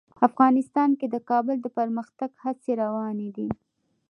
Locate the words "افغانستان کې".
0.27-1.07